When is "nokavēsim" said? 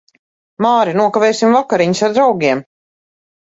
1.01-1.55